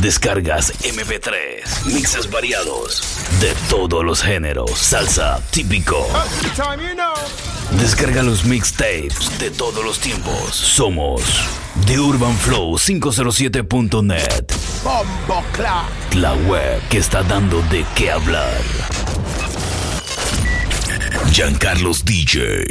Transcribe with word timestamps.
Descargas 0.00 0.72
MP3, 0.84 1.86
mixes 1.92 2.30
variados 2.30 3.02
de 3.40 3.52
todos 3.68 4.04
los 4.04 4.22
géneros, 4.22 4.70
salsa 4.78 5.42
típico. 5.50 6.06
Descarga 7.80 8.22
los 8.22 8.44
mixtapes 8.44 9.38
de 9.40 9.50
todos 9.50 9.84
los 9.84 9.98
tiempos. 9.98 10.54
Somos 10.54 11.22
The 11.86 11.98
Urban 11.98 12.36
Flow 12.38 12.76
507.net. 12.78 14.52
La 16.14 16.34
web 16.34 16.80
que 16.88 16.98
está 16.98 17.24
dando 17.24 17.60
de 17.62 17.84
qué 17.96 18.12
hablar. 18.12 18.62
Giancarlos 21.32 22.04
DJ. 22.04 22.66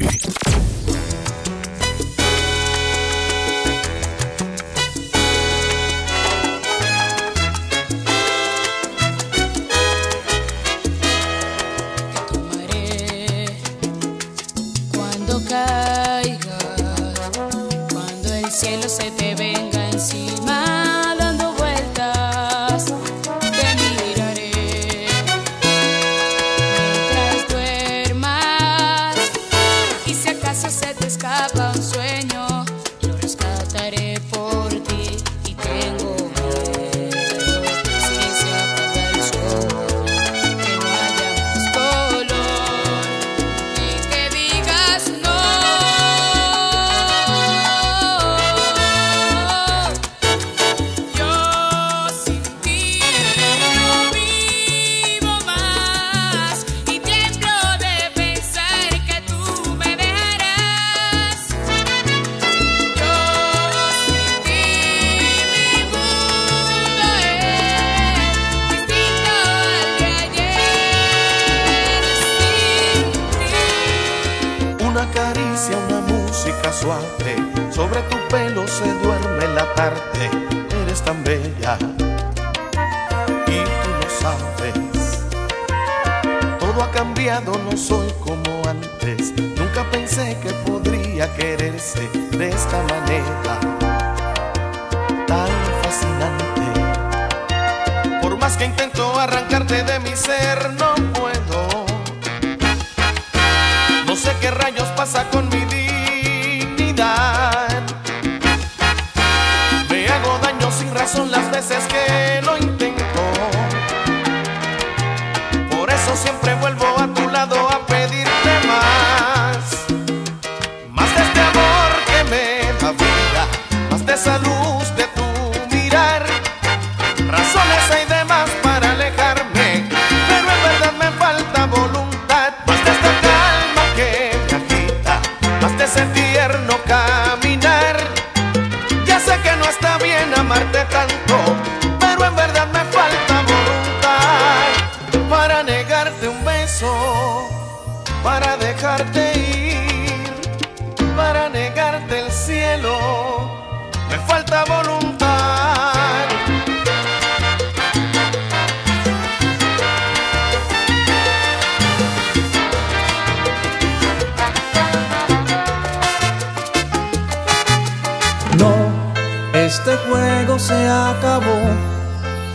se 170.67 170.89
acabó. 170.89 171.59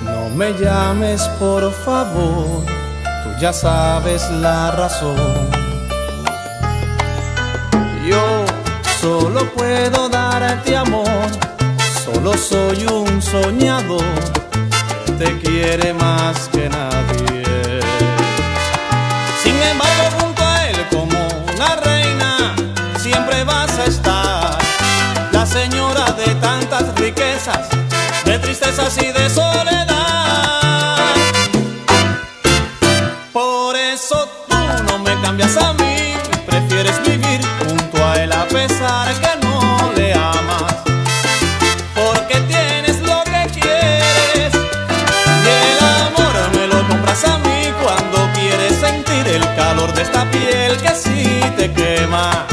No 0.04 0.28
me 0.36 0.52
llames 0.52 1.22
por 1.38 1.72
favor, 1.72 2.64
tú 3.22 3.30
ya 3.40 3.52
sabes 3.52 4.30
la 4.30 4.70
razón. 4.72 5.50
Yo 8.06 8.44
solo 9.00 9.40
puedo 9.54 10.08
darte 10.08 10.76
amor, 10.76 11.26
solo 12.04 12.36
soy 12.36 12.84
un 12.86 13.22
soñador 13.22 14.20
que 15.06 15.12
te 15.12 15.38
quiere 15.38 15.94
más 15.94 16.48
que 16.52 16.68
nada. 16.68 17.01
esta 50.02 50.28
piel 50.30 50.76
que 50.78 50.94
si 50.94 51.40
te 51.56 51.70
quema. 51.72 52.51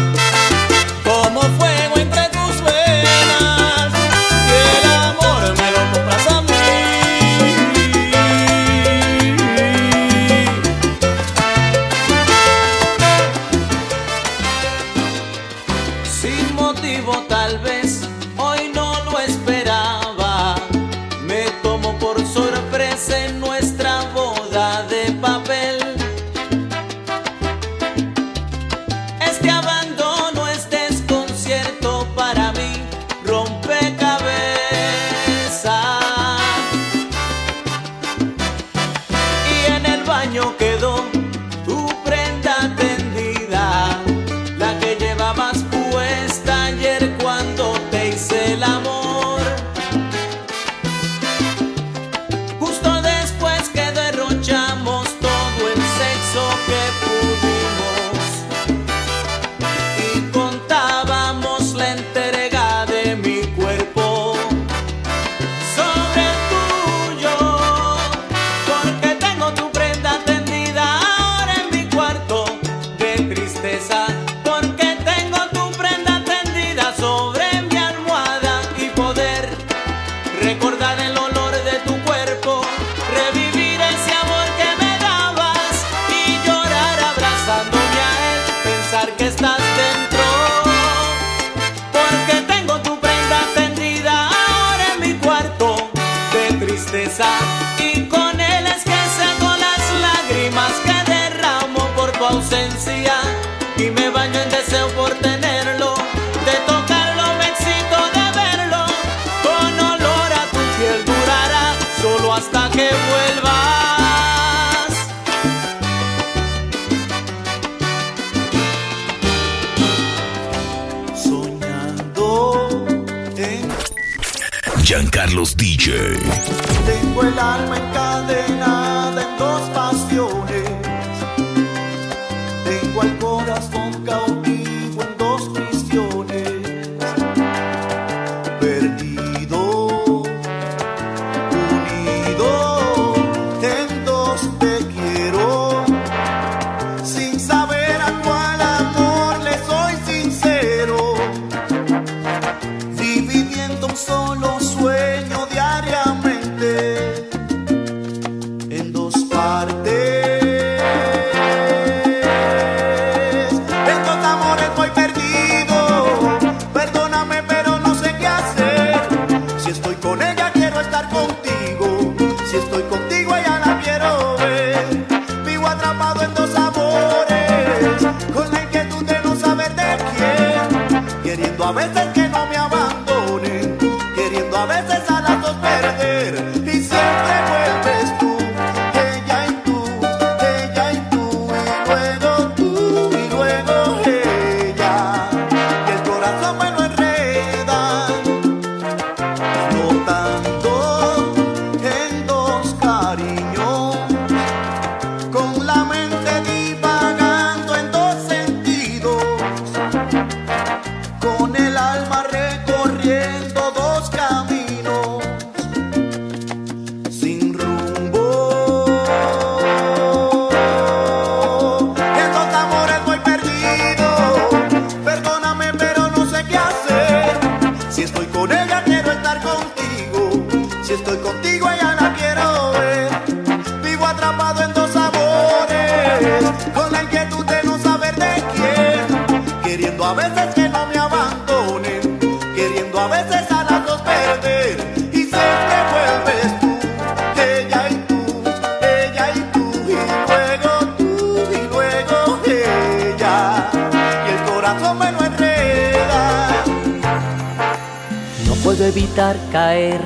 evitar 258.89 259.37
caer 259.51 260.01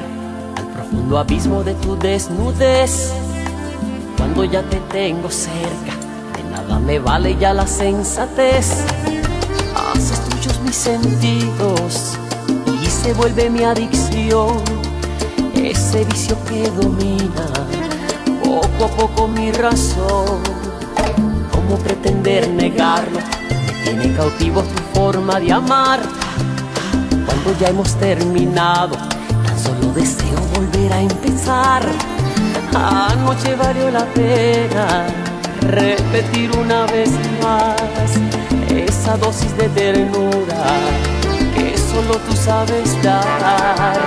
al 0.58 0.68
profundo 0.68 1.18
abismo 1.18 1.64
de 1.64 1.74
tu 1.76 1.98
desnudez. 1.98 3.14
Cuando 4.18 4.44
ya 4.44 4.62
te 4.64 4.78
tengo 4.92 5.30
cerca, 5.30 5.94
de 6.36 6.44
nada 6.52 6.80
me 6.80 7.00
vale 7.00 7.38
ya 7.38 7.54
la 7.54 7.66
sensatez. 7.66 8.84
Haces 9.76 10.20
tuyos 10.30 10.60
mis 10.62 10.76
sentidos 10.76 12.18
y 12.84 12.86
se 12.88 13.14
vuelve 13.14 13.50
mi 13.50 13.64
adicción. 13.64 14.62
Ese 15.56 16.04
vicio 16.04 16.36
que 16.50 16.70
domina 16.72 17.54
poco 18.44 18.86
a 18.86 18.90
poco 18.90 19.28
mi 19.30 19.52
razón. 19.54 20.42
¿Cómo 21.54 21.78
pretender 21.78 22.50
negarlo? 22.50 23.20
Me 23.50 23.74
tiene 23.84 24.14
cautivo 24.14 24.62
tu 24.62 25.00
forma 25.00 25.40
de 25.40 25.54
amar 25.54 26.23
cuando 27.26 27.58
ya 27.60 27.70
hemos 27.70 27.96
terminado, 27.96 28.96
tan 29.46 29.60
solo 29.60 29.94
deseo 29.94 30.40
volver 30.56 30.94
a 30.94 31.02
empezar. 31.02 31.84
Anoche 32.76 33.56
valió 33.56 33.92
la 33.92 34.06
pena 34.06 35.06
repetir 35.62 36.52
una 36.58 36.86
vez 36.88 37.10
más 37.42 37.76
esa 38.70 39.16
dosis 39.18 39.56
de 39.58 39.70
ternura 39.70 40.64
que 41.56 41.78
solo 41.78 42.16
tú 42.28 42.36
sabes 42.36 43.02
dar. 43.04 44.00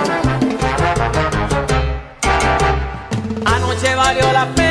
Anoche 3.45 3.95
valió 3.95 4.31
la 4.33 4.45
pena 4.53 4.66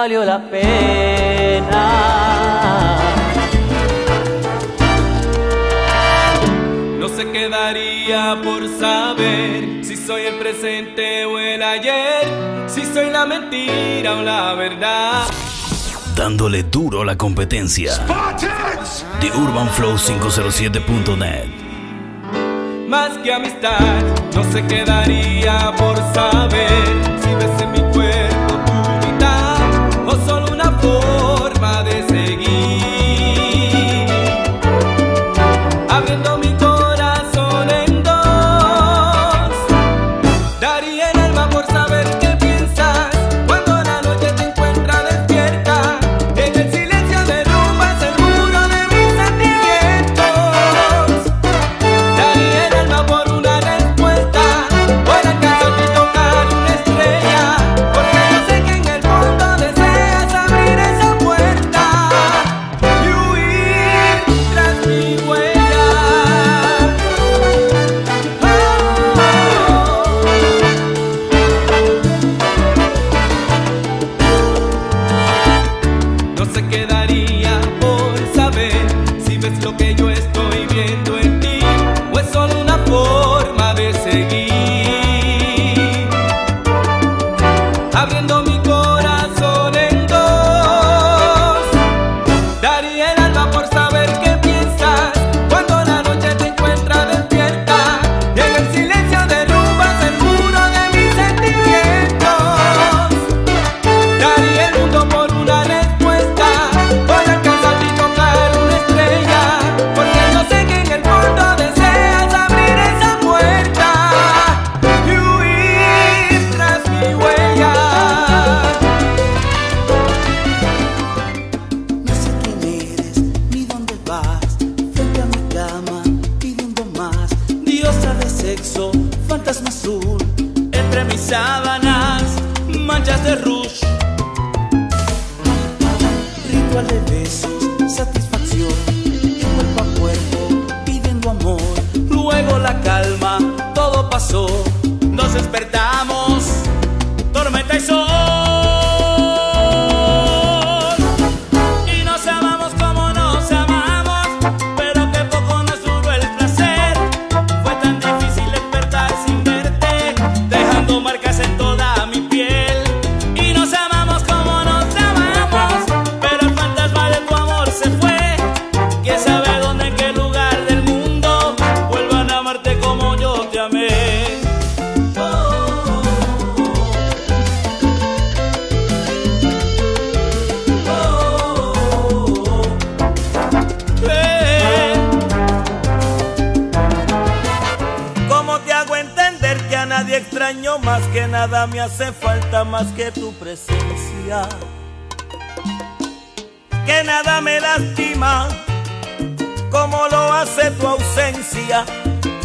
valió 0.00 0.24
la 0.24 0.40
pena. 0.50 1.84
No 6.98 7.06
se 7.08 7.30
quedaría 7.30 8.40
por 8.42 8.66
saber 8.78 9.84
si 9.84 9.98
soy 9.98 10.22
el 10.22 10.36
presente 10.36 11.26
o 11.26 11.38
el 11.38 11.62
ayer, 11.62 12.24
si 12.66 12.86
soy 12.86 13.10
la 13.10 13.26
mentira 13.26 14.16
o 14.16 14.22
la 14.22 14.54
verdad. 14.54 15.24
Dándole 16.16 16.62
duro 16.62 17.02
a 17.02 17.04
la 17.04 17.16
competencia. 17.16 17.92
The 19.20 19.30
Urban 19.32 19.68
Flow 19.68 19.96
507.net. 19.98 21.44
Más 22.88 23.18
que 23.18 23.34
amistad, 23.34 24.02
no 24.34 24.50
se 24.50 24.66
quedaría 24.66 25.74
por 25.76 25.98
saber 26.14 27.09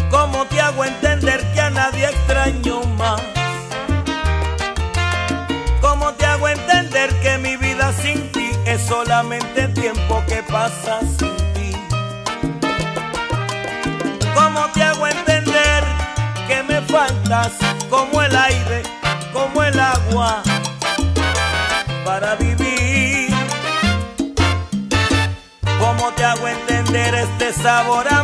¿Cómo 0.08 0.44
te 0.44 0.60
hago 0.60 0.84
entender 0.84 1.44
que 1.52 1.60
a 1.60 1.70
nadie 1.70 2.06
extraño 2.06 2.82
más? 2.96 3.20
¿Cómo 5.80 6.12
te 6.12 6.26
hago 6.26 6.48
entender 6.48 7.10
que 7.20 7.36
mi 7.38 7.56
vida 7.56 7.92
sin 7.92 8.30
ti 8.30 8.52
es 8.64 8.82
solamente 8.82 9.66
tiempo 9.68 10.22
que 10.28 10.44
pasa 10.44 11.00
sin 11.18 11.36
ti? 11.54 11.72
¿Cómo 14.32 14.60
te 14.72 14.82
hago 14.84 15.08
entender 15.08 15.82
que 16.46 16.62
me 16.62 16.80
faltas 16.82 17.50
como 17.90 18.22
el 18.22 18.36
aire, 18.36 18.82
como 19.32 19.64
el 19.64 19.80
agua 19.80 20.40
para 22.04 22.36
vivir? 22.36 23.34
¿Cómo 25.80 26.12
te 26.12 26.24
hago 26.24 26.46
entender 26.46 27.14
este 27.16 27.52
sabor? 27.52 28.15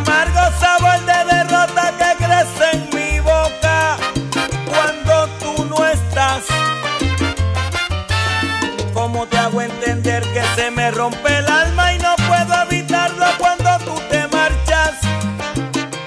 me 10.83 10.91
rompe 10.91 11.37
el 11.37 11.47
alma 11.47 11.93
y 11.93 11.97
no 11.99 12.13
puedo 12.27 12.53
evitarlo 12.63 13.25
cuando 13.37 13.69
tú 13.85 13.95
te 14.09 14.27
marchas, 14.27 14.91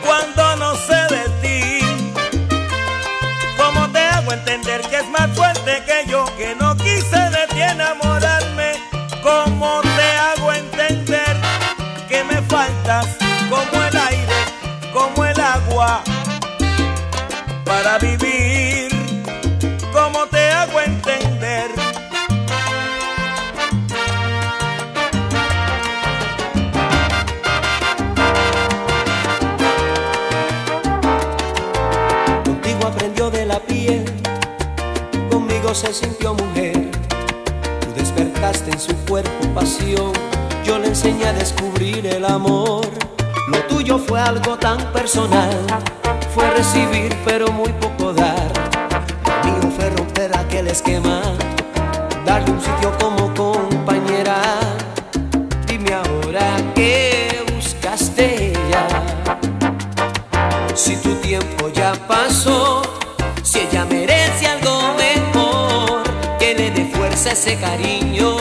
cuando 0.04 0.56
no 0.56 0.75
sé 0.75 1.00
de 1.14 1.25
ti. 1.40 1.80
¿Cómo 3.56 3.88
te 3.90 4.00
hago 4.00 4.33
entender 4.33 4.83
que 4.83 4.99
es 4.99 5.09
más 5.09 5.30
fuerte 5.35 5.83
que 5.87 6.11
yo, 6.11 6.26
que 6.37 6.54
no 6.56 6.76
quise 6.76 7.21
de 7.37 7.47
ti 7.54 7.62
enamorarme? 7.62 8.73
¿Cómo 9.23 9.80
te 9.80 10.09
hago 10.28 10.52
entender 10.52 11.35
que 12.06 12.23
me 12.25 12.42
faltas 12.42 13.06
como 13.49 13.83
el 13.83 13.97
aire, 13.97 14.40
como 14.92 15.25
el 15.25 15.40
agua, 15.40 16.02
para 17.64 17.97
vivir? 17.97 18.35
se 35.76 35.92
sintió 35.92 36.33
mujer. 36.33 36.90
Tú 37.80 37.92
despertaste 37.95 38.71
en 38.71 38.80
su 38.80 38.97
cuerpo 39.04 39.47
pasión, 39.54 40.11
yo 40.64 40.78
le 40.78 40.87
enseñé 40.87 41.26
a 41.26 41.35
descubrir 41.35 42.06
el 42.06 42.25
amor. 42.25 42.87
Lo 43.49 43.59
tuyo 43.68 43.99
fue 43.99 44.18
algo 44.18 44.56
tan 44.56 44.78
personal, 44.95 45.50
fue 46.35 46.49
recibir 46.52 47.14
pero 47.26 47.52
muy 47.52 47.71
poco 47.75 48.14
dar. 48.14 48.50
Mío 49.45 49.71
fue 49.76 49.90
romper 49.90 50.35
aquel 50.35 50.68
esquema, 50.68 51.21
darle 52.25 52.52
un 52.52 52.61
sitio 52.62 52.97
como 52.99 53.35
ese 67.36 67.54
cariño. 67.58 68.35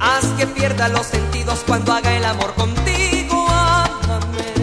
haz 0.00 0.24
que 0.38 0.46
pierda 0.46 0.88
los 0.88 1.06
sentidos 1.06 1.62
cuando 1.66 1.92
haga 1.92 2.12
el 2.16 2.24
amor 2.24 2.54
contigo, 2.54 3.46
ámame. 3.50 4.54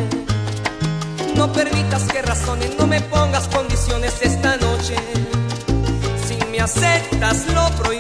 No 1.36 1.51
permitas 1.53 2.03
que 2.03 2.22
razones, 2.22 2.72
no 2.79 2.88
me 2.88 3.01
pongas 3.01 3.48
condiciones 3.48 4.15
esta 4.22 4.58
noche. 4.58 4.96
Si 6.27 6.38
me 6.51 6.60
aceptas 6.62 7.48
lo 7.53 7.70
prohíbo. 7.82 7.99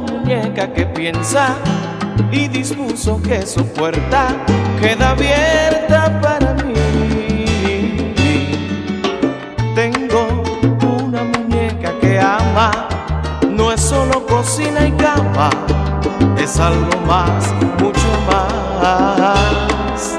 Muñeca 0.00 0.72
que 0.72 0.86
piensa 0.86 1.54
y 2.32 2.48
dispuso 2.48 3.20
que 3.22 3.46
su 3.46 3.64
puerta 3.66 4.28
queda 4.80 5.10
abierta 5.10 6.20
para 6.20 6.54
mí. 6.54 6.74
Tengo 9.74 10.42
una 10.98 11.24
muñeca 11.24 11.92
que 12.00 12.18
ama, 12.18 12.70
no 13.48 13.72
es 13.72 13.80
solo 13.80 14.26
cocina 14.26 14.86
y 14.86 14.92
cama, 14.92 15.50
es 16.38 16.58
algo 16.58 17.00
más, 17.06 17.52
mucho 17.78 18.08
más. 18.30 20.18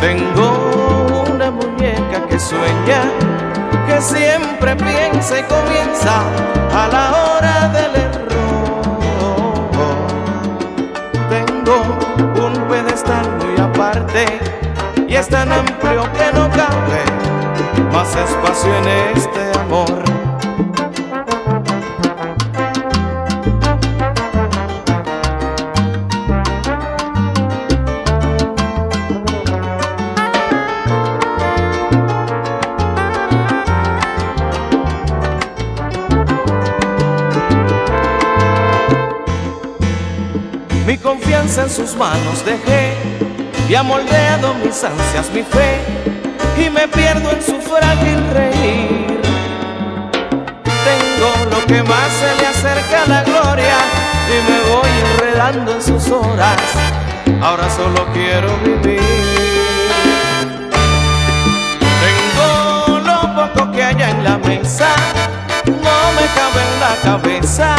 Tengo 0.00 1.24
una 1.32 1.50
muñeca 1.50 2.26
que 2.28 2.38
sueña, 2.38 3.02
que 3.86 4.00
siempre 4.00 4.76
piensa 4.76 5.40
y 5.40 5.42
comienza 5.42 6.22
a 6.72 6.88
la 6.88 7.10
hora 7.10 7.68
del 7.68 7.90
un 8.04 8.07
es 15.18 15.28
tan 15.28 15.50
amplio 15.50 16.04
que 16.12 16.32
no 16.32 16.48
cabe 16.50 17.90
más 17.92 18.14
espacio 18.14 18.72
en 18.76 19.16
este 19.16 19.58
amor. 19.58 20.08
en 41.56 41.70
sus 41.70 41.96
manos 41.96 42.44
dejé 42.44 42.87
y 43.68 43.74
ha 43.74 43.82
moldeado 43.82 44.54
mis 44.54 44.82
ansias, 44.82 45.30
mi 45.34 45.42
fe 45.42 45.80
y 46.56 46.70
me 46.70 46.88
pierdo 46.88 47.30
en 47.30 47.42
su 47.42 47.60
frágil 47.60 48.18
reír. 48.32 49.20
Tengo 50.62 51.50
lo 51.50 51.66
que 51.66 51.82
más 51.82 52.08
se 52.12 52.34
le 52.40 52.46
acerca 52.46 53.02
a 53.02 53.06
la 53.06 53.22
gloria 53.24 53.76
y 54.28 54.50
me 54.50 54.58
voy 54.70 54.88
enredando 55.12 55.72
en 55.72 55.82
sus 55.82 56.08
horas. 56.10 56.60
Ahora 57.42 57.68
solo 57.70 58.06
quiero 58.14 58.56
vivir. 58.64 59.00
Tengo 62.00 62.98
lo 63.00 63.34
poco 63.34 63.72
que 63.72 63.84
haya 63.84 64.10
en 64.10 64.24
la 64.24 64.38
mesa, 64.38 64.88
no 65.66 65.72
me 65.72 66.26
cabe 66.34 66.62
en 66.72 66.80
la 66.80 66.96
cabeza 67.02 67.76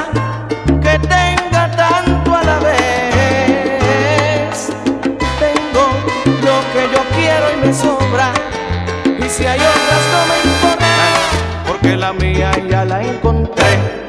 si 9.39 9.45
hay 9.45 9.57
otras 9.57 10.03
no 10.11 10.25
me 10.27 10.51
importa, 10.51 10.85
porque 11.65 11.95
la 11.95 12.11
mía 12.11 12.51
ya 12.69 12.83
la 12.83 13.01
encontré. 13.01 14.08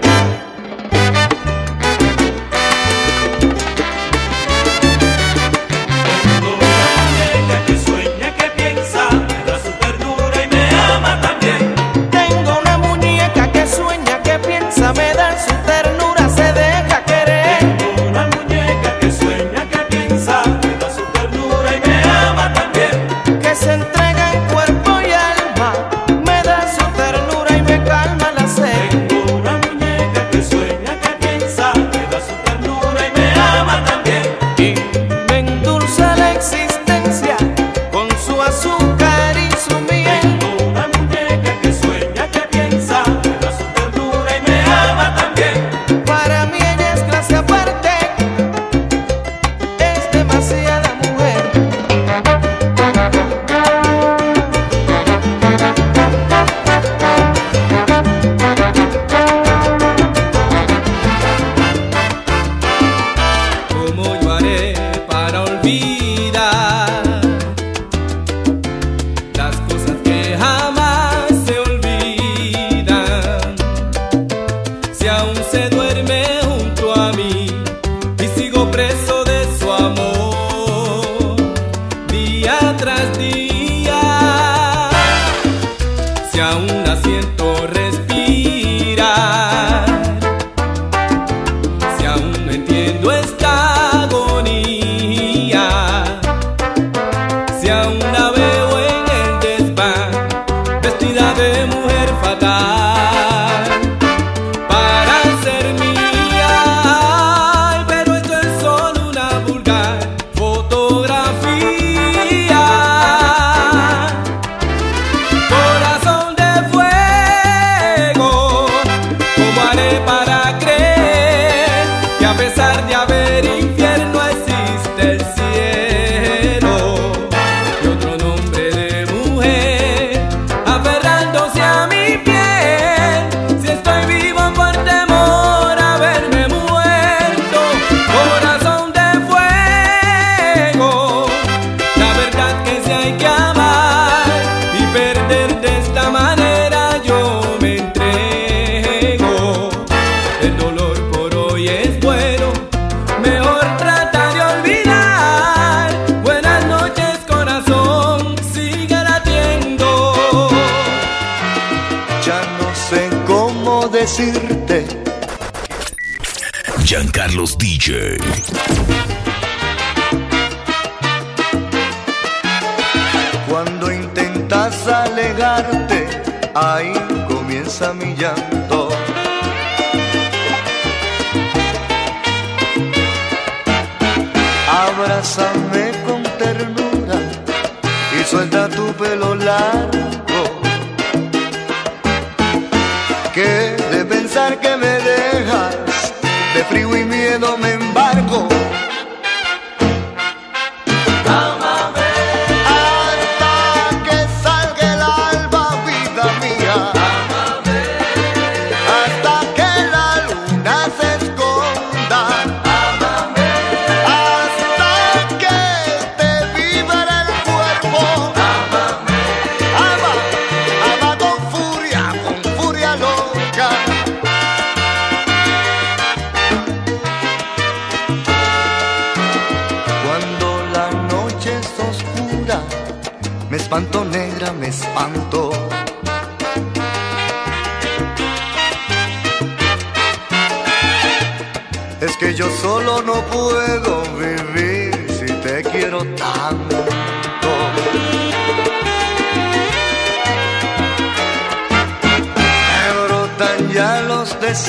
DJ. 167.80 168.79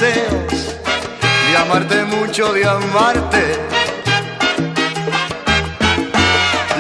deseos 0.02 0.78
de 1.52 1.58
amarte 1.58 2.04
mucho, 2.06 2.54
de 2.54 2.66
amarte. 2.66 3.44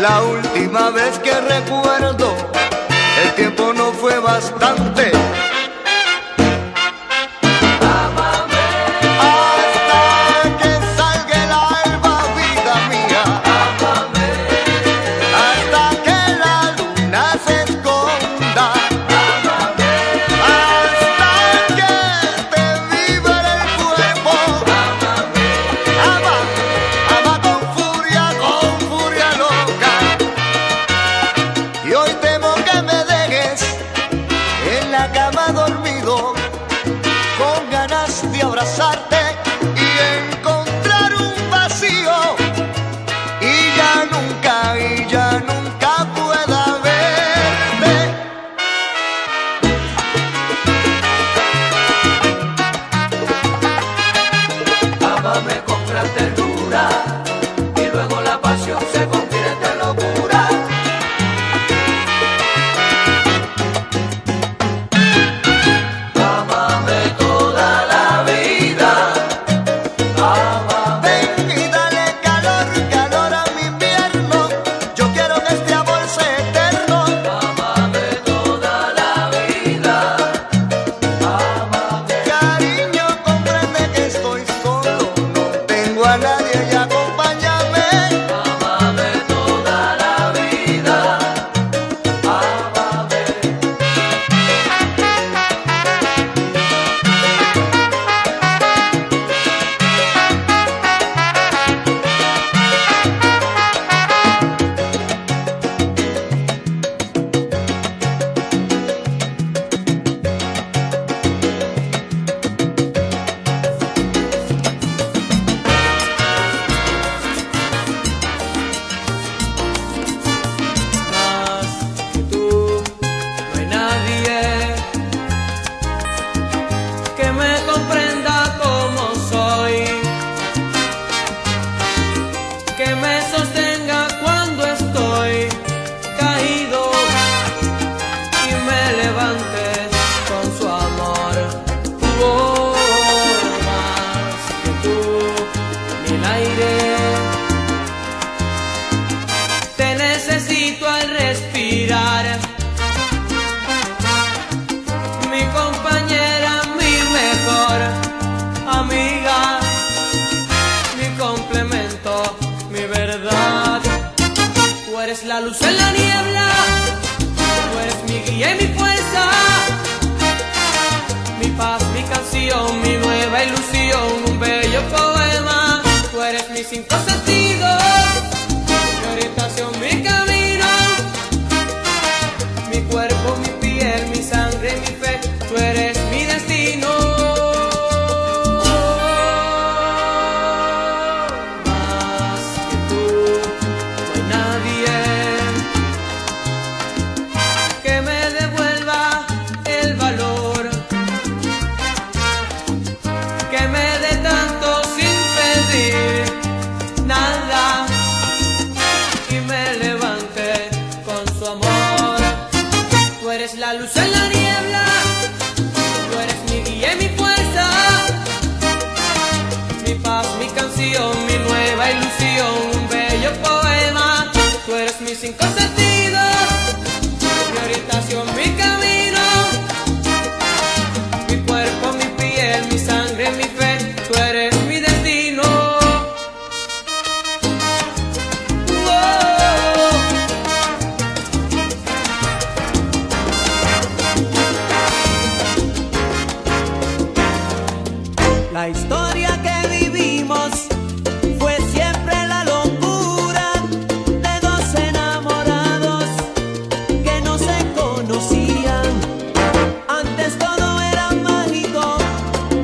La 0.02 0.24
última 0.24 0.90
vez 0.90 1.20
que 1.20 1.32
recuerdo, 1.40 2.36
el 3.24 3.32
tiempo 3.36 3.74
no 3.74 3.92
fue 3.94 4.18
bastante. 4.20 5.12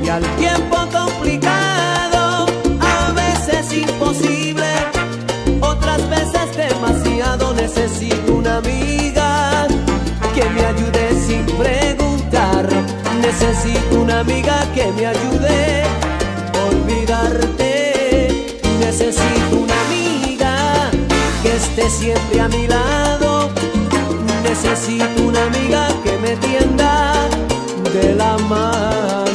al 0.09 0.23
tiempo 0.37 0.77
complicado, 0.91 2.45
a 2.79 3.11
veces 3.11 3.73
imposible, 3.73 4.65
otras 5.59 6.09
veces 6.09 6.55
demasiado 6.55 7.53
necesito 7.53 8.33
una 8.35 8.57
amiga 8.57 9.67
que 10.33 10.49
me 10.49 10.65
ayude 10.65 11.21
sin 11.27 11.45
preguntar, 11.57 12.67
necesito 13.21 14.01
una 14.01 14.19
amiga 14.21 14.65
que 14.73 14.85
me 14.93 15.07
ayude 15.07 15.83
a 16.53 16.65
olvidarte, 16.69 18.29
necesito 18.79 19.57
una 19.57 19.81
amiga 19.87 20.89
que 21.43 21.55
esté 21.55 21.89
siempre 21.89 22.41
a 22.41 22.47
mi 22.47 22.67
lado, 22.67 23.49
necesito 24.43 25.21
una 25.23 25.43
amiga 25.43 25.87
que 26.03 26.17
me 26.19 26.37
tienda 26.37 27.13
de 27.93 28.15
la 28.15 28.37
mano. 28.37 29.26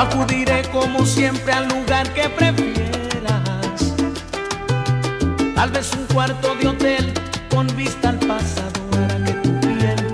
Acudiré 0.00 0.62
como 0.72 1.04
siempre 1.04 1.52
al 1.52 1.68
lugar 1.68 2.10
que 2.14 2.26
prefieras. 2.30 3.94
Tal 5.54 5.70
vez 5.72 5.92
un 5.92 6.06
cuarto 6.06 6.54
de 6.54 6.68
hotel 6.68 7.12
con 7.50 7.66
vista 7.76 8.08
al 8.08 8.18
pasado 8.20 8.80
hará 8.94 9.22
que 9.22 9.32
tu 9.32 9.60
piel 9.60 10.12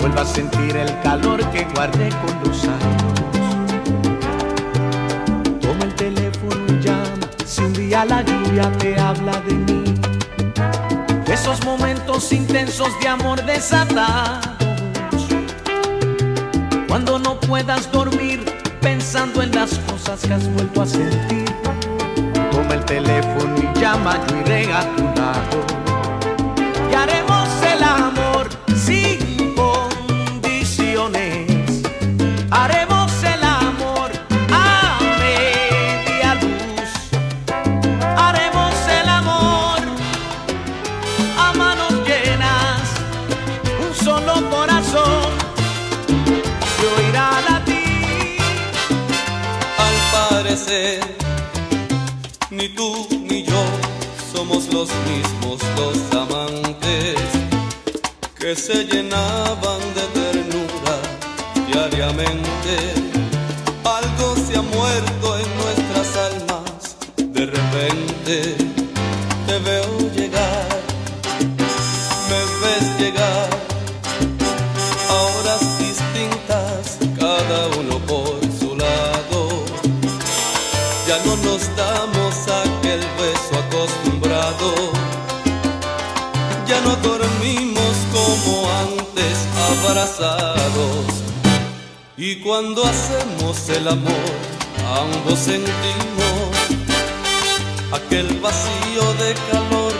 vuelva 0.00 0.22
a 0.22 0.24
sentir 0.24 0.78
el 0.78 0.98
calor 1.02 1.44
que 1.50 1.66
guardé 1.74 2.08
con 2.08 2.40
los 2.42 2.64
años. 2.64 3.12
Toma 5.60 5.84
el 5.84 5.94
teléfono 5.96 6.64
y 6.68 6.82
llama 6.82 7.28
si 7.44 7.60
un 7.60 7.74
día 7.74 8.06
la 8.06 8.22
lluvia 8.22 8.72
te 8.78 8.98
habla 8.98 9.42
de 9.42 9.54
mí 9.56 9.84
esos 11.30 11.62
momentos 11.66 12.32
intensos 12.32 12.98
de 12.98 13.08
amor 13.08 13.44
desatados. 13.44 14.48
Cuando 16.88 17.18
no 17.18 17.38
puedas 17.38 17.92
dormir 17.92 18.49
pensando 19.12 19.42
en 19.42 19.50
las 19.50 19.76
cosas 19.90 20.20
que 20.20 20.32
has 20.32 20.48
vuelto 20.54 20.82
a 20.82 20.86
sentir, 20.86 21.44
toma 22.52 22.74
el 22.74 22.84
teléfono 22.84 23.56
y 23.56 23.80
llama, 23.80 24.24
yo 24.28 24.36
iré 24.36 24.72
a 24.72 24.82
tu 24.94 25.02
lado. 25.02 25.66
Y 26.88 26.94
haremos 26.94 27.39
los 54.80 54.88
mismos 55.12 55.60
dos 55.76 55.98
amantes 56.18 57.16
que 58.38 58.56
se 58.56 58.84
llenaban 58.84 59.80
de 59.94 60.04
ternura 60.14 60.96
diariamente. 61.66 62.99
Y 92.30 92.36
cuando 92.36 92.84
hacemos 92.84 93.68
el 93.70 93.88
amor, 93.88 94.30
ambos 95.02 95.36
sentimos 95.36 96.52
aquel 97.90 98.28
vacío 98.38 99.02
de 99.14 99.34
calor, 99.50 99.92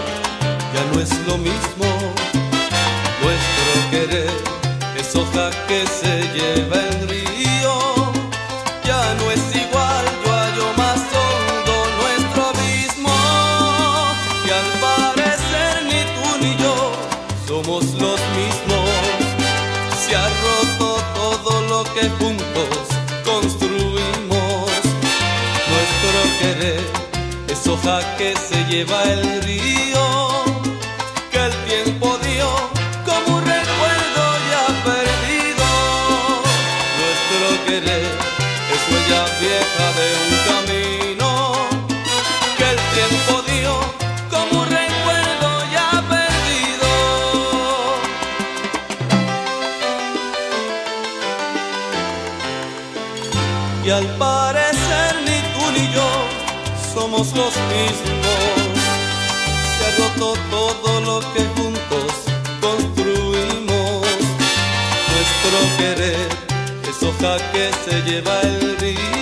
ya 0.72 0.84
no 0.92 1.00
es 1.00 1.10
lo 1.26 1.36
mismo. 1.38 1.86
Nuestro 3.20 3.90
querer 3.90 4.30
es 4.96 5.16
hoja 5.16 5.50
que 5.66 5.84
se 5.88 6.22
lleva 6.38 6.89
lleva 28.70 29.02
el 29.02 29.42
río, 29.42 30.44
que 31.32 31.38
el 31.38 31.54
tiempo 31.66 32.16
dio 32.18 32.48
como 33.04 33.38
un 33.38 33.44
recuerdo 33.44 34.24
ya 34.50 34.64
perdido. 34.88 35.68
Nuestro 37.00 37.46
querer 37.66 38.06
es 38.74 38.82
huella 38.88 39.22
vieja 39.40 39.86
de 39.98 40.08
un 40.22 40.32
camino, 40.50 41.30
que 42.58 42.66
el 42.74 42.80
tiempo 42.96 43.32
dio 43.50 43.72
como 44.30 44.62
un 44.62 44.68
recuerdo 44.68 45.50
ya 45.72 45.90
perdido. 46.14 46.90
Y 53.84 53.90
al 53.90 54.06
parecer 54.16 55.12
ni 55.26 55.38
tú 55.54 55.64
ni 55.74 55.92
yo 55.92 56.08
somos 56.94 57.26
los 57.34 57.54
mismos. 57.72 58.19
Que 61.34 61.42
juntos 61.56 62.12
construimos. 62.60 64.06
Nuestro 65.12 65.58
querer 65.78 66.28
es 66.88 67.02
hoja 67.02 67.36
que 67.52 67.70
se 67.84 68.02
lleva 68.02 68.40
el 68.42 68.78
río, 68.78 69.19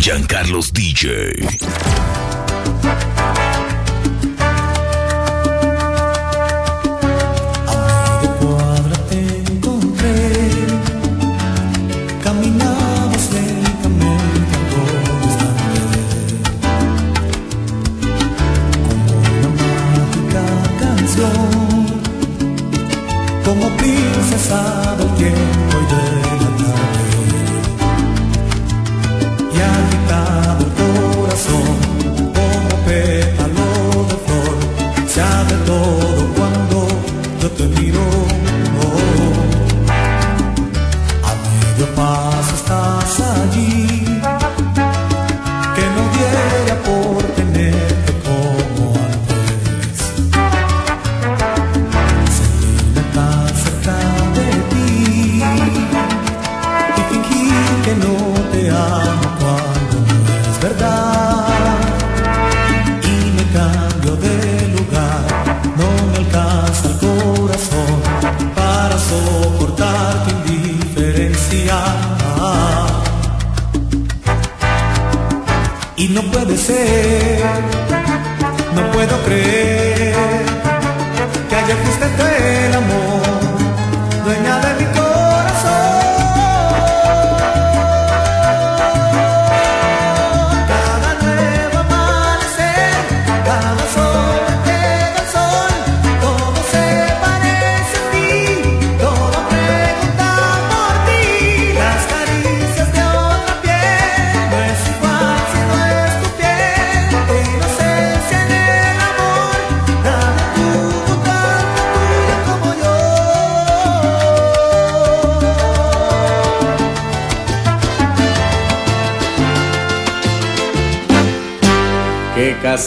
Giancarlos 0.00 0.72
DJ. 0.72 1.58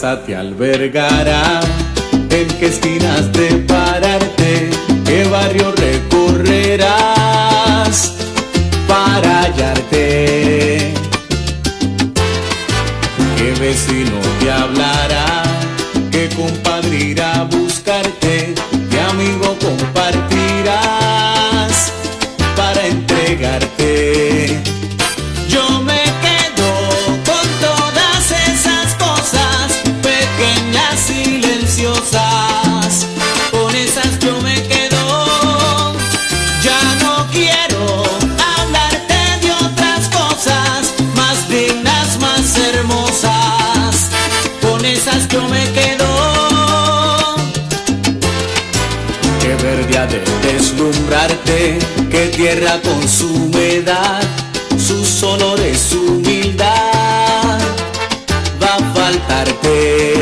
Te 0.02 0.34
albergará, 0.34 1.60
en 2.28 2.48
qué 2.58 2.66
esquinas 2.66 3.32
de 3.32 3.51
tierra 52.54 52.78
con 52.82 53.08
su 53.08 53.28
humedad, 53.28 54.20
sus 54.76 55.22
olores, 55.22 55.78
su 55.78 56.00
humildad, 56.02 57.58
va 58.62 58.74
a 58.74 58.94
faltarte. 58.94 60.14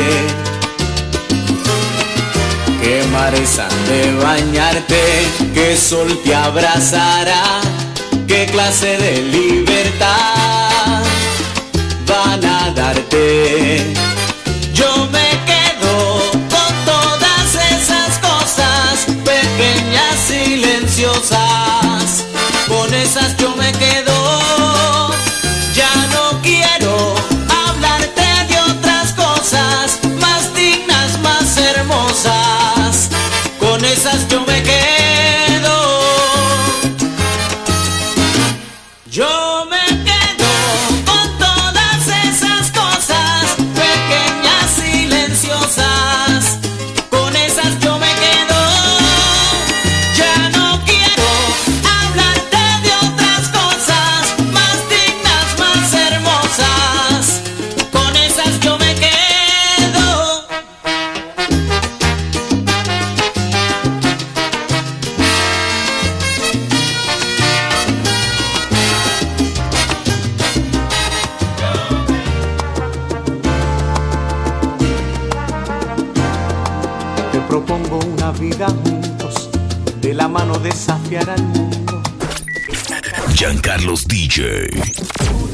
Que 2.81 3.03
mares 3.11 3.59
han 3.59 3.85
de 3.87 4.13
bañarte, 4.23 5.01
que 5.53 5.75
sol 5.75 6.19
te 6.23 6.33
abrazará, 6.33 7.59
qué 8.27 8.45
clase 8.45 8.97
de 8.97 9.21
libertad 9.23 11.03
van 12.07 12.45
a 12.45 12.71
darte. 12.73 13.40
Tu 84.41 84.47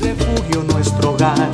refugio, 0.02 0.64
nuestro 0.64 1.12
hogar. 1.12 1.52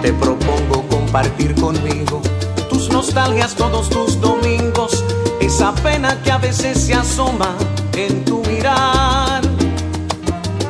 Te 0.00 0.10
propongo 0.14 0.88
compartir 0.88 1.54
conmigo 1.54 2.22
tus 2.70 2.88
nostalgias 2.88 3.54
todos 3.54 3.90
tus 3.90 4.18
domingos. 4.22 5.04
Esa 5.38 5.74
pena 5.74 6.16
que 6.22 6.32
a 6.32 6.38
veces 6.38 6.80
se 6.80 6.94
asoma 6.94 7.54
en 7.92 8.24
tu 8.24 8.42
mirar. 8.46 9.42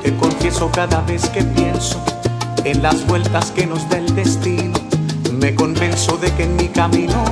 Te 0.03 0.12
confieso 0.16 0.73
cada 0.73 1.03
vez 1.03 1.29
que 1.29 1.45
pienso 1.45 2.03
en 2.64 2.83
las 2.83 3.07
vueltas 3.07 3.53
que 3.53 3.64
nos 3.64 3.89
da 3.89 3.99
el 3.99 4.12
destino. 4.16 4.77
Me 5.35 5.55
convenzo 5.55 6.16
de 6.16 6.33
que 6.33 6.43
en 6.43 6.57
mi 6.57 6.66
camino, 6.66 7.23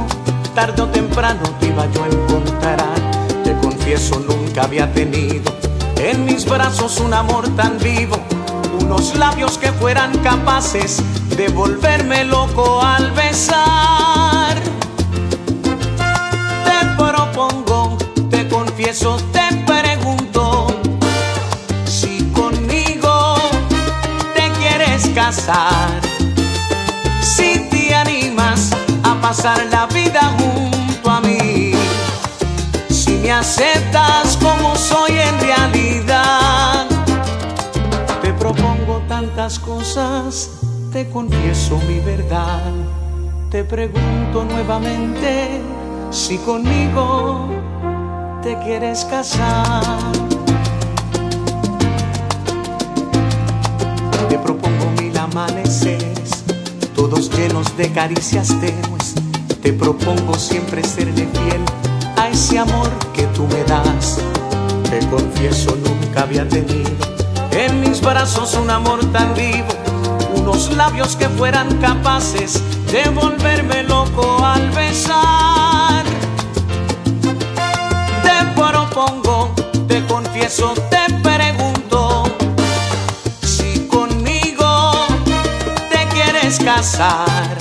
tarde 0.54 0.82
o 0.82 0.86
temprano 0.86 1.42
te 1.58 1.66
iba 1.66 1.90
yo 1.90 2.04
a 2.04 2.06
encontrar. 2.06 2.94
Te 3.42 3.52
confieso, 3.58 4.20
nunca 4.20 4.62
había 4.62 4.92
tenido 4.92 5.58
en 6.00 6.24
mis 6.24 6.44
brazos 6.44 7.00
un 7.00 7.12
amor 7.12 7.48
tan 7.56 7.78
vivo, 7.78 8.17
unos 8.98 9.14
labios 9.16 9.58
que 9.58 9.72
fueran 9.72 10.16
capaces 10.18 11.00
de 11.36 11.48
volverme 11.48 12.24
loco 12.24 12.82
al 12.82 13.10
besar. 13.12 14.56
Te 16.64 16.86
propongo, 16.96 17.96
te 18.30 18.48
confieso, 18.48 19.16
te 19.32 19.54
pregunto 19.66 20.66
si 21.84 22.24
conmigo 22.32 23.36
te 24.34 24.50
quieres 24.58 25.08
casar, 25.14 26.00
si 27.20 27.68
te 27.70 27.94
animas 27.94 28.70
a 29.04 29.14
pasar 29.20 29.66
la 29.70 29.86
vida 29.86 30.22
junto 30.38 31.10
a 31.10 31.20
mí, 31.20 31.72
si 32.88 33.12
me 33.12 33.30
aceptas 33.30 34.37
tantas 39.38 39.60
cosas, 39.60 40.50
te 40.92 41.08
confieso 41.10 41.78
mi 41.86 42.00
verdad. 42.00 42.72
Te 43.52 43.62
pregunto 43.62 44.44
nuevamente 44.44 45.60
si 46.10 46.38
conmigo 46.38 47.48
te 48.42 48.58
quieres 48.64 49.04
casar. 49.04 49.84
Te 54.28 54.38
propongo 54.38 54.90
mil 55.00 55.16
amaneceres, 55.16 56.42
todos 56.96 57.30
llenos 57.30 57.76
de 57.76 57.92
caricias 57.92 58.48
tenues. 58.60 59.14
Te 59.62 59.72
propongo 59.72 60.34
siempre 60.34 60.82
serle 60.82 61.28
fiel 61.28 61.62
a 62.16 62.28
ese 62.28 62.58
amor 62.58 62.90
que 63.12 63.22
tú 63.28 63.46
me 63.46 63.62
das. 63.62 64.18
Te 64.90 64.98
confieso 65.06 65.76
nunca 65.76 66.22
había 66.22 66.48
tenido 66.48 67.17
en 67.52 67.80
mis 67.80 68.00
brazos 68.00 68.54
un 68.54 68.70
amor 68.70 69.00
tan 69.12 69.34
vivo, 69.34 69.68
unos 70.34 70.72
labios 70.74 71.16
que 71.16 71.28
fueran 71.28 71.68
capaces 71.78 72.62
de 72.92 73.08
volverme 73.10 73.82
loco 73.82 74.44
al 74.44 74.70
besar. 74.70 76.04
Te 78.22 78.60
propongo, 78.60 79.54
te 79.86 80.04
confieso, 80.06 80.74
te 80.90 81.12
pregunto 81.22 82.24
si 83.42 83.86
conmigo 83.88 84.92
te 85.90 86.06
quieres 86.08 86.58
casar, 86.58 87.56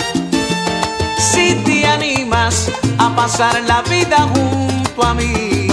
si 1.17 1.55
te 1.65 1.85
animas 1.85 2.69
a 2.97 3.15
pasar 3.15 3.61
la 3.67 3.81
vida 3.83 4.27
junto 4.33 5.03
a 5.03 5.13
mí, 5.13 5.67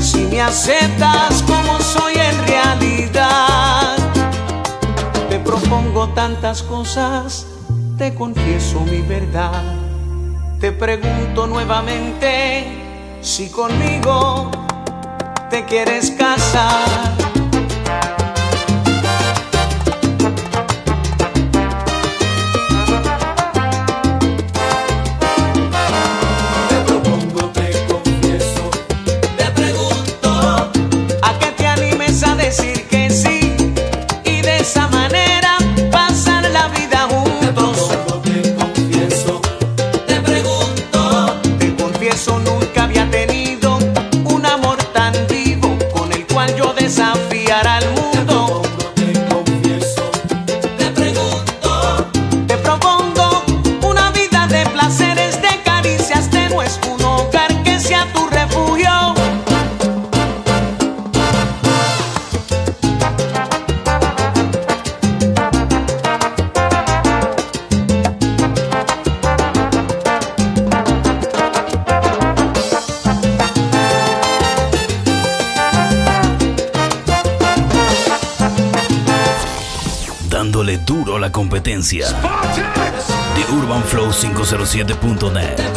si 0.00 0.18
me 0.26 0.40
aceptas 0.40 1.42
como 1.42 1.80
soy 1.80 2.14
en 2.14 2.27
Te 5.28 5.38
propongo 5.40 6.08
tantas 6.14 6.62
cosas, 6.62 7.46
te 7.98 8.14
confieso 8.14 8.80
mi 8.80 9.02
verdad. 9.02 9.62
Te 10.60 10.72
pregunto 10.72 11.46
nuevamente 11.46 13.18
si 13.20 13.50
conmigo 13.50 14.50
te 15.50 15.64
quieres 15.64 16.10
casar. 16.12 17.17
UrbanFlow507.net. 84.74 85.67